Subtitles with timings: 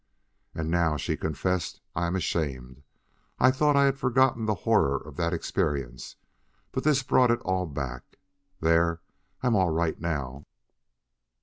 [0.55, 2.81] "And now," she confessed, "I am ashamed.
[3.37, 6.15] I thought I had forgotten the horror of that experience,
[6.71, 8.15] but this brought it all back....
[8.61, 9.01] There!
[9.43, 10.47] I am all right now."